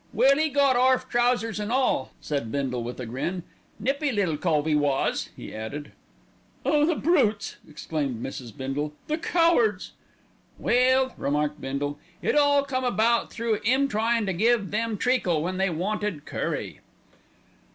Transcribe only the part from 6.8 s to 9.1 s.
the brutes!" exclaimed Mrs. Bindle.